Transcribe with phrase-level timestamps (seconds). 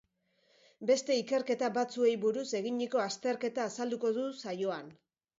[0.91, 4.89] Beste ikerketa batzuei buruz eginiko azterketa azalduko du saioan.